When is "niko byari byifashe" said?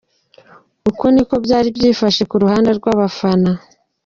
1.13-2.21